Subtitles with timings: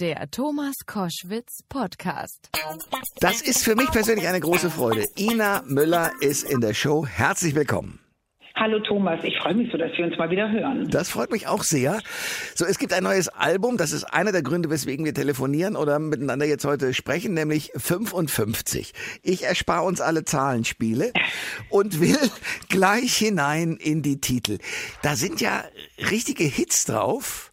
[0.00, 2.50] Der Thomas Koschwitz Podcast.
[3.18, 5.04] Das ist für mich persönlich eine große Freude.
[5.18, 7.04] Ina Müller ist in der Show.
[7.04, 7.98] Herzlich willkommen.
[8.54, 10.88] Hallo Thomas, ich freue mich so, dass wir uns mal wieder hören.
[10.88, 12.00] Das freut mich auch sehr.
[12.54, 15.98] So, es gibt ein neues Album, das ist einer der Gründe, weswegen wir telefonieren oder
[15.98, 18.94] miteinander jetzt heute sprechen, nämlich 55.
[19.24, 21.12] Ich erspare uns alle Zahlenspiele
[21.70, 22.18] und will
[22.68, 24.58] gleich hinein in die Titel.
[25.02, 25.64] Da sind ja
[26.08, 27.50] richtige Hits drauf.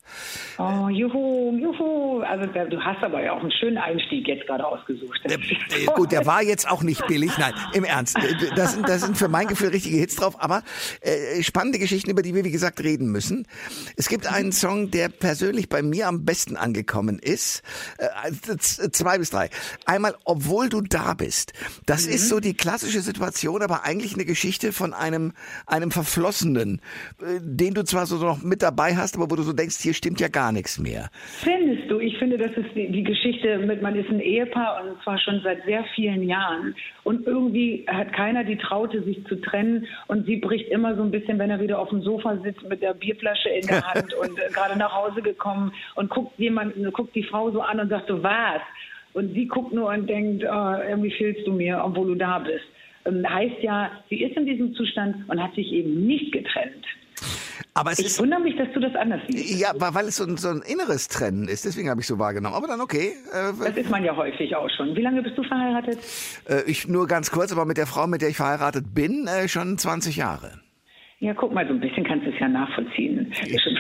[0.58, 2.22] Oh, juhu, juhu.
[2.22, 5.20] Also der, du hast aber ja auch einen schönen Einstieg jetzt gerade ausgesucht.
[5.26, 7.38] Der, äh, gut, der war jetzt auch nicht billig.
[7.38, 8.18] Nein, im Ernst.
[8.18, 10.64] Äh, da sind, das sind für mein Gefühl richtige Hits drauf, aber
[11.02, 13.48] äh, spannende Geschichten, über die wir, wie gesagt, reden müssen.
[13.98, 17.62] Es gibt einen Song, der persönlich bei mir am besten angekommen ist.
[17.98, 19.50] Äh, zwei bis drei.
[19.86, 21.54] Einmal, obwohl du da bist.
[21.86, 22.14] Das mhm.
[22.14, 25.34] ist so die klassische Situation, aber eigentlich eine Geschichte von einem,
[25.66, 26.82] einem Verflossenen,
[27.22, 29.94] äh, den du zwar so noch mit dabei hast, aber wo du so denkst, hier
[29.94, 31.10] stimmt ja gar nichts mehr.
[31.42, 32.00] Findest du?
[32.00, 35.42] Ich finde, das ist die, die Geschichte mit, man ist ein Ehepaar und zwar schon
[35.44, 36.76] seit sehr vielen Jahren.
[37.04, 39.88] Und irgendwie hat keiner die Traute, sich zu trennen.
[40.08, 42.82] Und sie bricht immer so ein bisschen, wenn er wieder auf dem Sofa sitzt mit
[42.82, 47.16] der Bierflasche in der Hand und äh, gerade nach Hause gekommen und guckt jemand, guckt
[47.16, 48.62] die Frau so an und sagt so, was?
[49.14, 52.66] Und sie guckt nur und denkt, oh, irgendwie fehlst du mir, obwohl du da bist.
[53.06, 56.86] Ähm, heißt ja, sie ist in diesem Zustand und hat sich eben nicht getrennt.
[57.74, 59.60] Aber es ich ist, wundere mich, dass du das anders siehst.
[59.60, 61.66] Ja, weil es so ein, so ein inneres Trennen ist.
[61.66, 62.56] Deswegen habe ich so wahrgenommen.
[62.56, 63.14] Aber dann okay.
[63.32, 64.96] Äh, das ist man ja häufig auch schon.
[64.96, 66.00] Wie lange bist du verheiratet?
[66.48, 69.48] Äh, ich nur ganz kurz, aber mit der Frau, mit der ich verheiratet bin, äh,
[69.48, 70.65] schon 20 Jahre.
[71.20, 73.34] Ja, guck mal, so ein bisschen kannst du es ja nachvollziehen.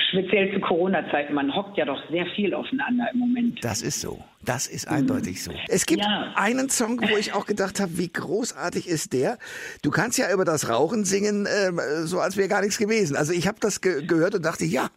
[0.09, 3.64] Speziell zu Corona-Zeiten, man hockt ja doch sehr viel aufeinander im Moment.
[3.64, 4.23] Das ist so.
[4.44, 5.52] Das ist eindeutig so.
[5.67, 6.33] Es gibt ja.
[6.36, 9.38] einen Song, wo ich auch gedacht habe, wie großartig ist der.
[9.83, 11.72] Du kannst ja über das Rauchen singen, äh,
[12.06, 13.17] so als wäre gar nichts gewesen.
[13.17, 14.88] Also ich habe das ge gehört und dachte, ja,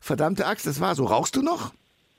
[0.00, 1.04] verdammte Axt, das war so.
[1.04, 1.72] Rauchst du noch?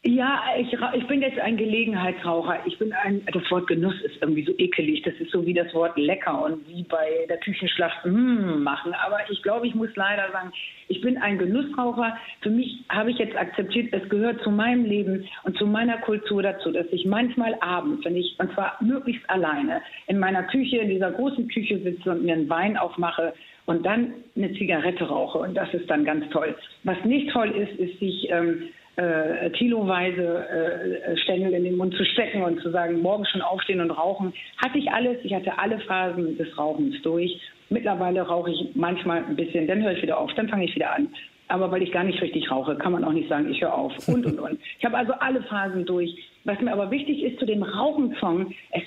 [0.08, 2.60] Ja, ich, ich bin jetzt ein Gelegenheitsraucher.
[2.66, 5.02] Ich bin ein, das Wort Genuss ist irgendwie so ekelig.
[5.02, 8.94] Das ist so wie das Wort lecker und wie bei der Küchenschlacht mm, machen.
[9.04, 10.52] Aber ich glaube, ich muss leider sagen,
[10.90, 12.16] ich bin ein Genussraucher.
[12.42, 16.44] Für mich habe ich jetzt akzeptiert, es gehört zu meinem Leben und zu meiner Kultur
[16.44, 20.90] dazu, dass ich manchmal abends, wenn ich, und zwar möglichst alleine, in meiner Küche, in
[20.90, 23.34] dieser großen Küche sitze und mir einen Wein aufmache
[23.66, 25.40] und dann eine Zigarette rauche.
[25.40, 26.56] Und das ist dann ganz toll.
[26.84, 32.06] Was nicht toll ist, ist sich ähm, äh, kiloweise äh, Stängel in den Mund zu
[32.06, 34.34] stecken und zu sagen, morgen schon aufstehen und rauchen.
[34.64, 35.18] Hatte ich alles.
[35.24, 37.40] Ich hatte alle Phasen des Rauchens durch.
[37.70, 40.94] Mittlerweile rauche ich manchmal ein bisschen, dann höre ich wieder auf, dann fange ich wieder
[40.94, 41.10] an.
[41.48, 43.94] Aber weil ich gar nicht richtig rauche, kann man auch nicht sagen, ich höre auf.
[44.08, 44.60] Und, und, und.
[44.80, 46.16] Ich habe also alle Phasen durch.
[46.44, 48.84] Was mir aber wichtig ist zu dem Rauchensong, es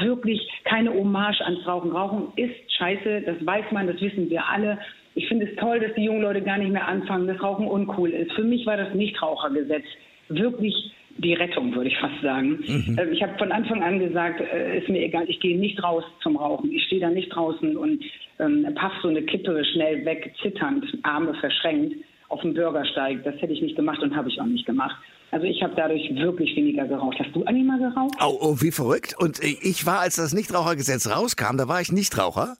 [0.00, 1.92] wirklich keine Hommage ans Rauchen.
[1.92, 4.78] Rauchen ist scheiße, das weiß man, das wissen wir alle.
[5.14, 8.10] Ich finde es toll, dass die jungen Leute gar nicht mehr anfangen, dass Rauchen uncool
[8.10, 8.32] ist.
[8.32, 9.84] Für mich war das Nichtrauchergesetz
[10.28, 10.74] wirklich
[11.18, 12.58] die Rettung, würde ich fast sagen.
[12.66, 12.96] Mhm.
[12.98, 16.04] Ähm, ich habe von Anfang an gesagt, äh, ist mir egal, ich gehe nicht raus
[16.22, 16.72] zum Rauchen.
[16.72, 18.02] Ich stehe da nicht draußen und
[18.38, 21.96] ähm, paff so eine Kippe schnell weg, zitternd, Arme verschränkt
[22.32, 23.22] auf dem Bürgersteig.
[23.24, 24.96] Das hätte ich nicht gemacht und habe ich auch nicht gemacht.
[25.30, 27.16] Also ich habe dadurch wirklich weniger geraucht.
[27.18, 28.14] Hast du Anima geraucht?
[28.20, 29.14] Oh, oh, wie verrückt.
[29.18, 32.56] Und ich war, als das Nichtrauchergesetz rauskam, da war ich Nichtraucher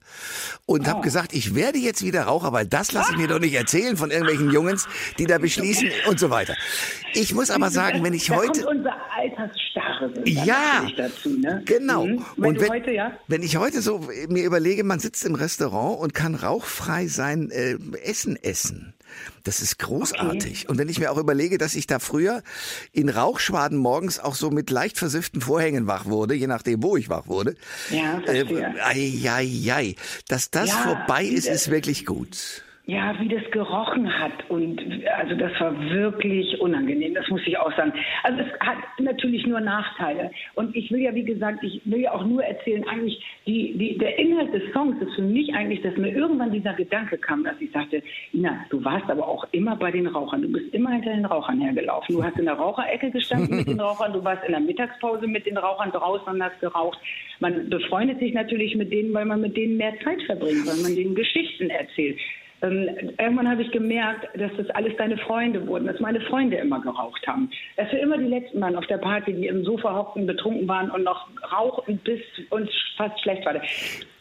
[0.64, 0.90] und oh.
[0.90, 3.96] habe gesagt, ich werde jetzt wieder Raucher, weil das lasse ich mir doch nicht erzählen
[3.98, 4.88] von irgendwelchen Jungs,
[5.18, 6.54] die da beschließen und so weiter.
[7.14, 8.62] Ich muss aber sagen, wenn ich da heute...
[8.62, 8.96] Kommt unser
[10.02, 11.62] Altersstarre ja, dazu, ne?
[11.64, 12.06] genau.
[12.06, 12.24] Mhm.
[12.36, 13.12] Wenn und wenn, heute, ja?
[13.28, 17.76] wenn ich heute so mir überlege, man sitzt im Restaurant und kann rauchfrei sein äh,
[18.02, 18.94] Essen essen.
[19.44, 20.62] Das ist großartig.
[20.62, 20.66] Okay.
[20.68, 22.42] Und wenn ich mir auch überlege, dass ich da früher
[22.92, 27.08] in Rauchschwaden morgens auch so mit leicht versifften Vorhängen wach wurde, je nachdem, wo ich
[27.08, 27.54] wach wurde.
[27.90, 28.60] Ja, verstehe.
[28.60, 29.94] Äh, ei, ei, ei.
[30.28, 34.50] Dass das ja, vorbei ist, ist wirklich gut ja, wie das gerochen hat.
[34.50, 34.82] Und
[35.16, 37.92] also das war wirklich unangenehm, das muss ich auch sagen.
[38.24, 40.32] Also es hat natürlich nur Nachteile.
[40.54, 43.98] Und ich will ja, wie gesagt, ich will ja auch nur erzählen, eigentlich, die, die,
[43.98, 47.54] der Inhalt des Songs ist für mich eigentlich, dass mir irgendwann dieser Gedanke kam, dass
[47.60, 48.02] ich sagte,
[48.34, 50.42] Ina, du warst aber auch immer bei den Rauchern.
[50.42, 52.16] Du bist immer hinter den Rauchern hergelaufen.
[52.16, 55.46] Du hast in der Raucherecke gestanden mit den Rauchern, du warst in der Mittagspause mit
[55.46, 56.98] den Rauchern draußen und hast geraucht.
[57.38, 60.96] Man befreundet sich natürlich mit denen, weil man mit denen mehr Zeit verbringt, weil man
[60.96, 62.18] denen Geschichten erzählt
[62.62, 62.88] ähm,
[63.18, 67.26] irgendwann habe ich gemerkt, dass das alles deine Freunde wurden, dass meine Freunde immer geraucht
[67.26, 67.50] haben.
[67.76, 70.90] Dass wir immer die Letzten waren auf der Party, die im Sofa hockten, betrunken waren
[70.90, 72.20] und noch rauchten, bis
[72.50, 73.54] uns fast schlecht war.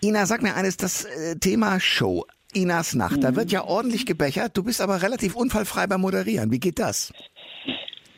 [0.03, 2.25] Ina, sag mir eines, das äh, Thema Show.
[2.53, 3.21] Inas Nacht, mhm.
[3.21, 4.57] da wird ja ordentlich gebechert.
[4.57, 6.51] Du bist aber relativ unfallfrei beim Moderieren.
[6.51, 7.13] Wie geht das?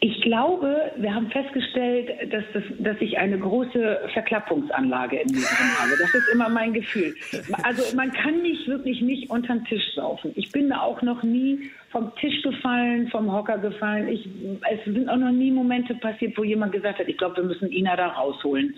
[0.06, 5.80] Ich glaube, wir haben festgestellt, dass, das, dass ich eine große Verklappungsanlage in mir drin
[5.80, 5.92] habe.
[5.98, 7.16] Das ist immer mein Gefühl.
[7.64, 10.34] Also man kann nicht wirklich nicht unter den Tisch saufen.
[10.36, 14.10] Ich bin da auch noch nie vom Tisch gefallen, vom Hocker gefallen.
[14.10, 14.28] Ich,
[14.70, 17.72] es sind auch noch nie Momente passiert, wo jemand gesagt hat, ich glaube, wir müssen
[17.72, 18.76] Ina da rausholen.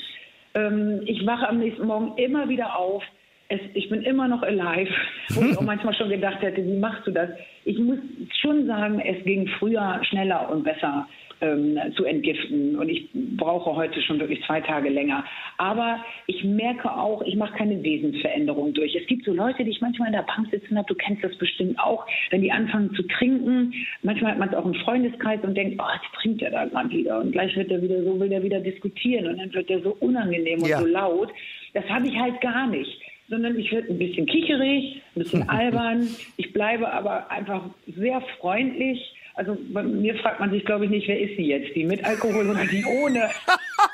[0.54, 3.04] Ähm, ich wache am nächsten Morgen immer wieder auf.
[3.47, 4.92] Es, ich bin immer noch alive,
[5.30, 7.30] wo ich auch manchmal schon gedacht hätte, wie machst du das?
[7.63, 8.00] Ich muss
[8.42, 11.07] schon sagen, es ging früher schneller und besser
[11.42, 12.77] ähm, zu entgiften.
[12.77, 15.25] Und ich brauche heute schon wirklich zwei Tage länger.
[15.57, 18.95] Aber ich merke auch, ich mache keine Wesensveränderung durch.
[18.95, 21.36] Es gibt so Leute, die ich manchmal in der Bank sitzen habe, du kennst das
[21.38, 23.74] bestimmt auch, wenn die anfangen zu trinken.
[24.01, 26.89] Manchmal hat man es auch im Freundeskreis und denkt, oh, jetzt trinkt er da gerade
[26.89, 27.19] wieder.
[27.19, 29.27] Und gleich wird er wieder so, will er wieder diskutieren.
[29.27, 30.80] Und dann wird er so unangenehm und ja.
[30.80, 31.30] so laut.
[31.74, 36.07] Das habe ich halt gar nicht sondern ich werde ein bisschen kicherig, ein bisschen albern.
[36.38, 41.08] Ich bleibe aber einfach sehr freundlich also bei mir fragt man sich, glaube ich, nicht,
[41.10, 41.76] wer ist sie jetzt?
[41.76, 43.30] Die mit Alkohol oder die ohne?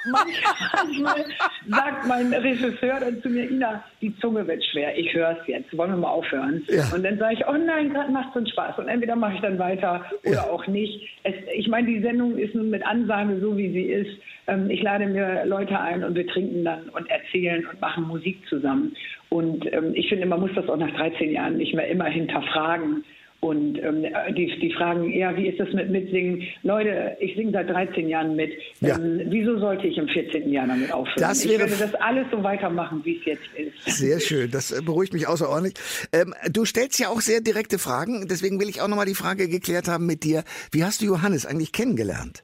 [0.12, 1.26] Manchmal
[1.68, 5.76] sagt mein Regisseur dann zu mir, Ina, die Zunge wird schwer, ich höre es jetzt,
[5.76, 6.64] wollen wir mal aufhören?
[6.68, 6.84] Ja.
[6.94, 8.78] Und dann sage ich, oh nein, gerade macht es uns Spaß.
[8.78, 10.50] Und entweder mache ich dann weiter oder ja.
[10.50, 11.08] auch nicht.
[11.24, 14.22] Es, ich meine, die Sendung ist nun mit Ansage so, wie sie ist.
[14.48, 18.38] Ähm, ich lade mir Leute ein und wir trinken dann und erzählen und machen Musik
[18.48, 18.96] zusammen.
[19.30, 23.04] Und ähm, ich finde, man muss das auch nach 13 Jahren nicht mehr immer hinterfragen.
[23.42, 24.06] Und ähm,
[24.38, 26.44] die, die fragen, ja, wie ist das mit Mitsingen?
[26.62, 28.54] Leute, ich singe seit 13 Jahren mit.
[28.82, 28.98] Ja.
[28.98, 30.48] Ähm, wieso sollte ich im 14.
[30.54, 31.18] Jahr damit aufhören?
[31.18, 33.98] Das wäre, ich werde das alles so weitermachen, wie es jetzt ist.
[33.98, 35.74] Sehr schön, das äh, beruhigt mich außerordentlich.
[36.14, 39.50] Ähm, du stellst ja auch sehr direkte Fragen, deswegen will ich auch nochmal die Frage
[39.50, 40.44] geklärt haben mit dir.
[40.72, 42.44] Wie hast du Johannes eigentlich kennengelernt?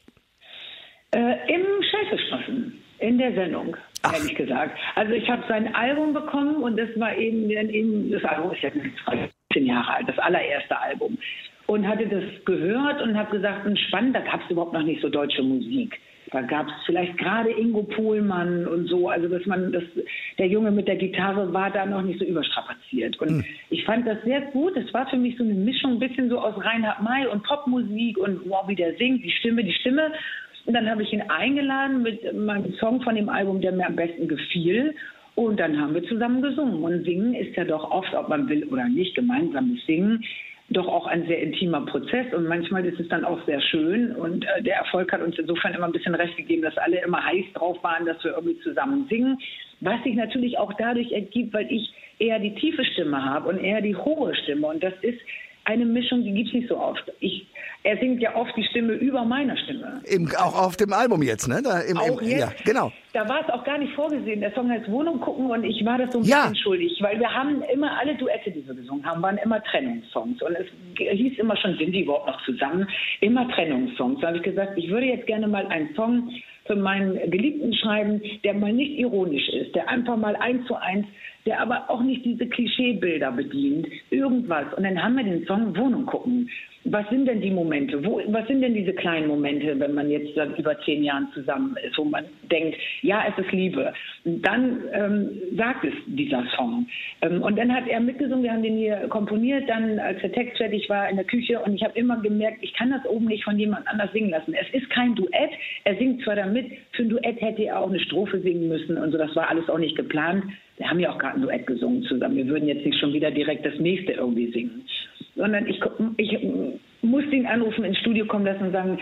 [1.11, 3.77] Äh, Im Scheißestraßen, in der Sendung.
[4.01, 4.13] Ach.
[4.13, 4.77] ehrlich gesagt.
[4.95, 8.69] Also ich habe sein Album bekommen und das war eben, eben das Album ist ja
[9.57, 11.17] 13 Jahre alt, das allererste Album.
[11.65, 15.09] Und hatte das gehört und habe gesagt, spannend, da gab es überhaupt noch nicht so
[15.09, 15.99] deutsche Musik.
[16.31, 19.83] Da gab es vielleicht gerade Ingo Pohlmann und so, also dass man, das,
[20.37, 23.17] der Junge mit der Gitarre war da noch nicht so überstrapaziert.
[23.19, 23.45] Und mhm.
[23.69, 24.75] ich fand das sehr gut.
[24.75, 28.17] Es war für mich so eine Mischung, ein bisschen so aus Reinhard May und Popmusik
[28.17, 30.11] und wow, wie der singt, die Stimme, die Stimme.
[30.65, 33.95] Und dann habe ich ihn eingeladen mit meinem Song von dem Album, der mir am
[33.95, 34.93] besten gefiel.
[35.37, 36.81] Und dann haben wir zusammen gesungen.
[36.81, 40.23] Und singen ist ja doch oft, ob man will oder nicht, gemeinsames Singen,
[40.69, 42.33] doch auch ein sehr intimer Prozess.
[42.33, 44.15] Und manchmal ist es dann auch sehr schön.
[44.15, 47.23] Und äh, der Erfolg hat uns insofern immer ein bisschen recht gegeben, dass alle immer
[47.23, 49.37] heiß drauf waren, dass wir irgendwie zusammen singen.
[49.79, 51.87] Was sich natürlich auch dadurch ergibt, weil ich
[52.17, 54.65] eher die tiefe Stimme habe und eher die hohe Stimme.
[54.65, 55.19] Und das ist
[55.67, 57.03] eine Mischung, die gibt es nicht so oft.
[57.19, 57.45] Ich,
[57.83, 60.01] er singt ja oft die Stimme über meiner Stimme.
[60.05, 61.61] Im, auch auf dem Album jetzt, ne?
[61.61, 62.91] Da, im, auch im, jetzt, ja, genau.
[63.11, 64.39] Da war es auch gar nicht vorgesehen.
[64.39, 66.43] Der Song heißt Wohnung gucken und ich war das so ein ja.
[66.43, 70.41] bisschen schuldig, weil wir haben immer alle Duette, die wir gesungen haben, waren immer Trennungssongs.
[70.41, 70.67] Und es
[70.97, 72.87] hieß immer schon, sind die überhaupt noch zusammen?
[73.19, 74.21] Immer Trennungssongs.
[74.21, 76.29] Da habe ich gesagt, ich würde jetzt gerne mal einen Song
[76.65, 81.07] für meinen Geliebten schreiben, der mal nicht ironisch ist, der einfach mal eins zu eins
[81.47, 83.87] der aber auch nicht diese Klischeebilder bedient.
[84.09, 84.65] Irgendwas.
[84.75, 86.49] Und dann haben wir den Song Wohnung gucken.
[86.89, 88.03] Was sind denn die Momente?
[88.05, 91.75] Wo, was sind denn diese kleinen Momente, wenn man jetzt seit über zehn Jahren zusammen
[91.85, 93.93] ist, wo man denkt, ja, es ist Liebe.
[94.23, 96.87] Und dann ähm, sagt es dieser Song.
[97.21, 100.57] Ähm, und dann hat er mitgesungen, wir haben den hier komponiert, dann als der Text
[100.57, 103.43] fertig war in der Küche und ich habe immer gemerkt, ich kann das oben nicht
[103.43, 104.53] von jemand anders singen lassen.
[104.53, 105.51] Es ist kein Duett,
[105.83, 109.11] er singt zwar damit, für ein Duett hätte er auch eine Strophe singen müssen und
[109.11, 110.45] so, das war alles auch nicht geplant.
[110.77, 112.37] Wir haben ja auch gerade ein Duett gesungen zusammen.
[112.37, 114.85] Wir würden jetzt nicht schon wieder direkt das nächste irgendwie singen.
[115.35, 115.79] Sondern ich,
[116.17, 116.39] ich
[117.01, 118.99] muss den anrufen, ins Studio kommen lassen und sagen,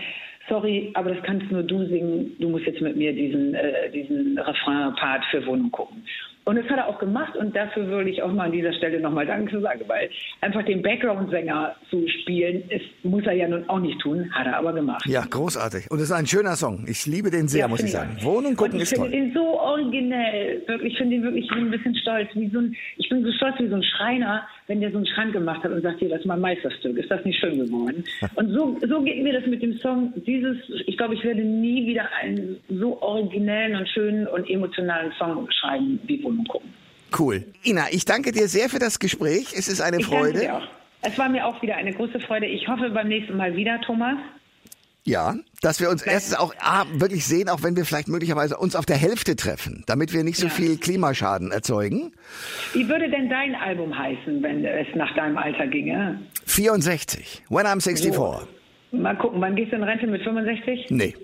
[0.48, 2.36] sorry, aber das kannst nur du singen.
[2.38, 6.02] Du musst jetzt mit mir diesen, äh, diesen Refrain-Part für Wohnung gucken.
[6.48, 9.00] Und das hat er auch gemacht und dafür würde ich auch mal an dieser Stelle
[9.00, 10.08] nochmal Danke sagen, weil
[10.42, 14.56] einfach den Background-Sänger zu spielen, ist, muss er ja nun auch nicht tun, hat er
[14.56, 15.04] aber gemacht.
[15.06, 15.90] Ja, großartig.
[15.90, 16.84] Und es ist ein schöner Song.
[16.86, 18.16] Ich liebe den sehr, ja, muss ich sagen.
[18.20, 19.06] Wohnen und gucken und ist toll.
[19.06, 20.62] Ich finde den so originell.
[20.68, 22.28] Wirklich, ich finde den wirklich, ich bin ein bisschen stolz.
[22.34, 25.06] Wie so ein, ich bin so stolz wie so ein Schreiner, wenn der so einen
[25.06, 26.96] Schrank gemacht hat und sagt, hier, das ist mein Meisterstück.
[26.96, 28.04] Ist das nicht schön geworden?
[28.34, 30.12] und so, so geht mir das mit dem Song.
[30.26, 30.56] Dieses,
[30.86, 36.00] ich glaube, ich werde nie wieder einen so originellen und schönen und emotionalen Song schreiben
[36.06, 36.72] wie Wohnen und gucken.
[37.16, 37.44] Cool.
[37.64, 39.54] Ina, ich danke dir sehr für das Gespräch.
[39.56, 40.40] Es ist eine ich Freude.
[40.40, 40.68] Danke dir auch.
[41.02, 42.46] Es war mir auch wieder eine große Freude.
[42.46, 44.18] Ich hoffe beim nächsten Mal wieder, Thomas.
[45.06, 48.74] Ja, dass wir uns erstens auch ah, wirklich sehen, auch wenn wir vielleicht möglicherweise uns
[48.74, 50.52] auf der Hälfte treffen, damit wir nicht so ja.
[50.52, 52.12] viel Klimaschaden erzeugen.
[52.72, 56.20] Wie würde denn dein Album heißen, wenn es nach deinem Alter ginge?
[56.46, 57.44] 64.
[57.48, 58.14] When I'm 64.
[58.14, 58.40] So.
[58.90, 60.86] Mal gucken, wann gehst du in Rente mit 65?
[60.90, 61.14] Nee.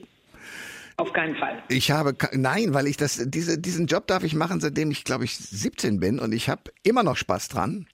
[0.96, 1.60] Auf keinen Fall.
[1.68, 5.24] Ich habe nein, weil ich das diese diesen Job darf ich machen, seitdem ich glaube
[5.24, 7.88] ich 17 bin und ich habe immer noch Spaß dran.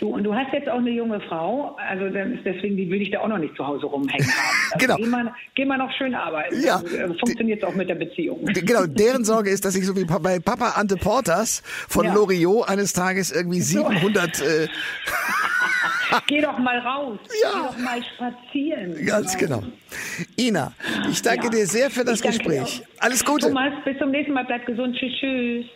[0.00, 3.20] Du, und du hast jetzt auch eine junge Frau, also deswegen die will ich da
[3.20, 4.58] auch noch nicht zu Hause rumhängen haben.
[4.70, 4.96] Also genau.
[4.96, 6.60] Geh mal, geh mal noch schön arbeiten.
[6.62, 6.76] Ja.
[6.76, 8.44] Also, Funktioniert auch mit der Beziehung.
[8.44, 12.12] Genau, deren Sorge ist, dass ich so wie bei Papa Ante Portas von Ja.
[12.14, 14.40] Loriot eines Tages irgendwie 700...
[14.40, 14.68] Äh,
[16.26, 17.18] Geh doch mal raus.
[17.42, 17.50] Ja.
[17.52, 19.06] Geh doch mal spazieren.
[19.06, 19.62] ganz genau.
[20.38, 20.72] Ina,
[21.10, 21.50] ich danke Ja.
[21.50, 22.82] dir sehr für das danke dir Gespräch.
[22.98, 23.46] Alles Gute.
[23.48, 24.44] Thomas, bis zum nächsten Mal.
[24.44, 24.96] Bleib gesund.
[24.96, 25.66] Tschüss, tschüss.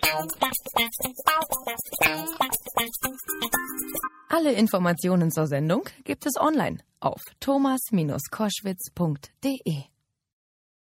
[4.29, 9.92] Alle Informationen zur Sendung gibt es online auf thomas-koschwitz.de.